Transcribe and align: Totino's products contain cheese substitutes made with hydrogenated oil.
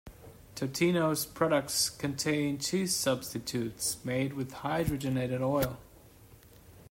Totino's 0.55 1.27
products 1.27 1.87
contain 1.91 2.57
cheese 2.57 2.95
substitutes 2.95 4.03
made 4.03 4.33
with 4.33 4.51
hydrogenated 4.51 5.41
oil. 5.41 5.77